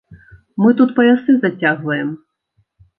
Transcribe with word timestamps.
Мы 0.63 0.71
тут 0.79 0.95
паясы 1.01 1.37
зацягваем. 1.37 2.09